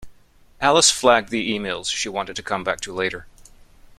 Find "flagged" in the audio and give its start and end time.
0.89-1.29